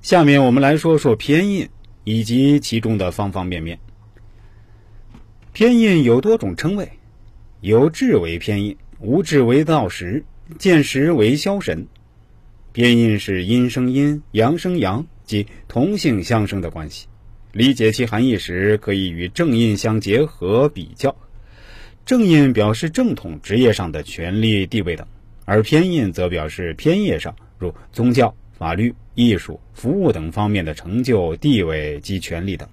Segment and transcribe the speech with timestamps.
[0.00, 1.68] 下面我们来说说偏印
[2.04, 3.78] 以及其中的方方面面。
[5.52, 6.88] 偏印有多种称谓，
[7.60, 10.24] 有智为偏印，无智为道时，
[10.56, 11.86] 见时为消神。
[12.72, 17.08] 偏印是阴生阴，阳生阳，即同性相生的关系。
[17.52, 21.14] 理解其含义时，可以与正印相结合比较。
[22.06, 25.04] 正印表示正统职业上的权力地位等，
[25.44, 32.68] 而偏印则表示偏业上，如宗教、法律、艺术、服务等方面的成就、地位及权力等。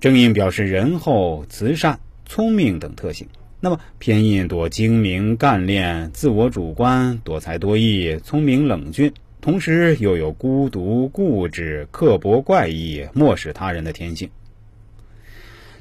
[0.00, 3.28] 正印表示仁厚、慈善、聪明等特性，
[3.60, 14.30] 那么偏印多精明、干练、自我主观、多才多艺、聪明冷峻，同时又有孤独、固执、刻薄、怪异、漠视他人的天性。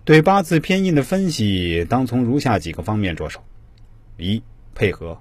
[0.04, 3.42] 对八字偏印的分析，当从如下几个方面着手：
[4.18, 4.42] 一、
[4.74, 5.20] 配合。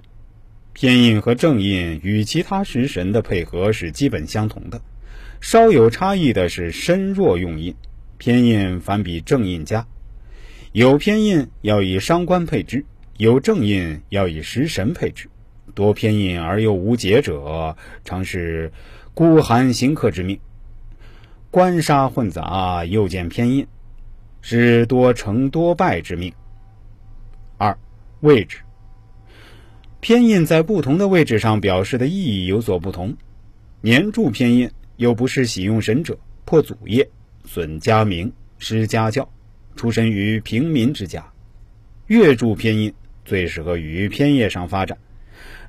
[0.78, 4.82] 偏印和正印与其他食神的配合是基本相同的，
[5.40, 7.74] 稍有差异的是身弱用印，
[8.18, 9.86] 偏印反比正印佳。
[10.72, 12.84] 有偏印要以伤官配之，
[13.16, 15.30] 有正印要以食神配之。
[15.74, 18.70] 多偏印而又无解者，常是
[19.14, 20.38] 孤寒行客之命。
[21.50, 23.66] 官杀混杂，又见偏印。
[24.42, 26.34] 是多成多败之命。
[27.56, 27.78] 二、
[28.20, 28.58] 位置
[30.06, 33.16] 偏印在不同的位置上表示的意义有所不同。
[33.80, 37.10] 年柱偏印又不是喜用神者，破祖业，
[37.44, 39.28] 损家名，失家教，
[39.74, 41.32] 出身于平民之家。
[42.06, 44.96] 月柱偏印最适合于偏业上发展。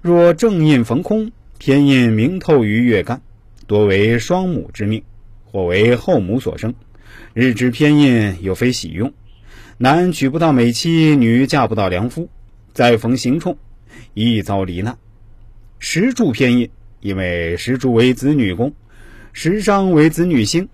[0.04, 3.24] 若正印逢空，偏印明透于月干，
[3.66, 5.02] 多为双母之命，
[5.46, 6.76] 或为后母所生。
[7.34, 9.14] 日支偏印又非喜用，
[9.80, 12.30] 男娶不到美妻，女嫁不到良夫，
[12.72, 13.58] 再逢刑冲，
[14.14, 14.98] 易遭罹难。
[15.80, 16.70] 时柱偏印，
[17.02, 18.74] 因为时柱为子女宫，
[19.34, 20.68] 时伤为子女星，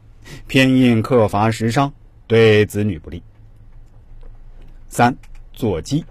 [0.48, 1.94] 偏印克伐时伤，
[2.28, 3.22] 对子女不利。
[4.88, 5.16] 三
[5.52, 6.06] 坐基，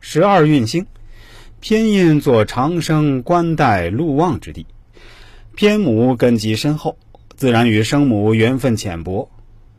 [0.00, 0.86] 十二运星，
[1.60, 4.66] 偏印做长生、官带、禄旺之地，
[5.56, 6.96] 偏母根基深厚，
[7.34, 9.28] 自然与生母缘分浅薄。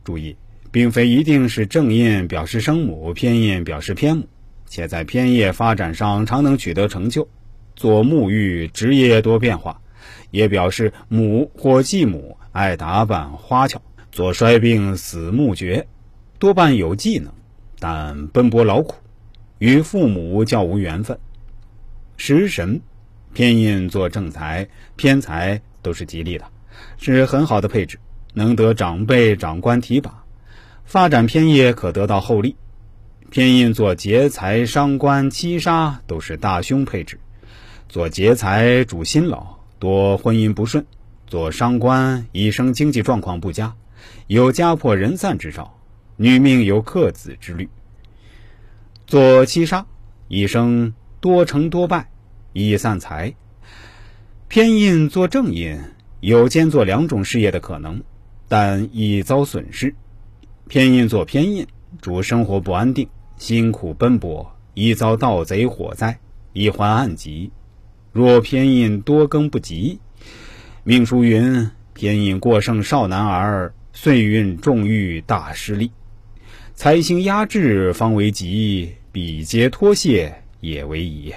[0.04, 0.36] 注意，
[0.70, 4.28] 并非一定是正印表示生母，偏印表示偏母，
[4.70, 7.28] 且在偏业发展上常能取得成就。
[7.74, 9.80] 做沐浴职业多变化，
[10.30, 13.80] 也表示母或继母爱打扮花俏，
[14.12, 15.86] 做衰病死木绝，
[16.38, 17.32] 多半有技能，
[17.78, 18.94] 但奔波劳苦，
[19.58, 21.18] 与父母较无缘分。
[22.16, 22.80] 食神
[23.32, 26.44] 偏印做正财、偏财都是吉利的，
[26.98, 27.98] 是很好的配置。
[28.34, 30.22] 能得长辈长官提拔，
[30.84, 32.54] 发展偏业可得到厚利。
[33.30, 37.20] 偏印做劫财、伤官、七杀都是大凶配置。
[37.88, 39.46] 做劫财主辛劳，
[39.78, 40.82] 多婚姻不顺；
[41.28, 43.72] 做伤官一生经济状况不佳，
[44.26, 45.78] 有家破人散之兆，
[46.16, 47.68] 女命有克子之虑。
[49.06, 49.86] 做七杀
[50.26, 52.10] 一生多成多败，
[52.52, 53.32] 易散财。
[54.48, 55.78] 偏印做正印，
[56.18, 58.02] 有兼做两种事业的可能。
[58.48, 59.94] 但易遭损失，
[60.66, 61.64] 偏印做偏印，
[62.00, 63.08] 主生活不安定，
[63.40, 66.18] 辛苦奔波，一遭盗贼火灾，
[66.52, 67.50] 易患暗疾。
[68.12, 69.98] 若偏印多更不及，
[70.84, 75.90] 命书云：偏印过剩少男儿，岁运重遇大失利。
[76.74, 81.32] 财星压制方为吉，比劫脱卸也为宜。